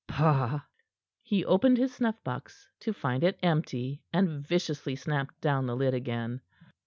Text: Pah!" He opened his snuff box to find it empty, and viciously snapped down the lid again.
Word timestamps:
Pah!" 0.07 0.61
He 1.21 1.45
opened 1.45 1.77
his 1.77 1.93
snuff 1.93 2.23
box 2.23 2.67
to 2.79 2.91
find 2.91 3.23
it 3.23 3.37
empty, 3.43 4.01
and 4.11 4.43
viciously 4.47 4.95
snapped 4.95 5.39
down 5.41 5.67
the 5.67 5.75
lid 5.75 5.93
again. 5.93 6.41